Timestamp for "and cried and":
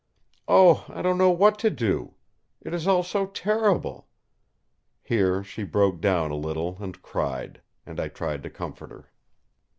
6.79-7.99